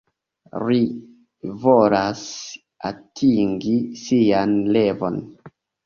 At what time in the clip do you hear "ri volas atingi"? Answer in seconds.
0.69-3.79